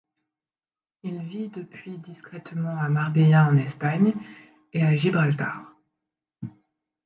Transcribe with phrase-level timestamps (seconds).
[1.03, 4.15] Il vit depuis discrètement à Marbella en Espagne
[4.73, 5.75] et à Gibraltar.